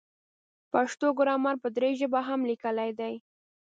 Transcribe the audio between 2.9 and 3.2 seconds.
دی.